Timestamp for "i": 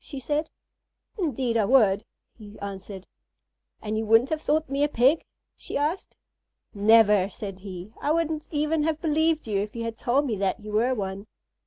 1.57-1.65, 8.01-8.09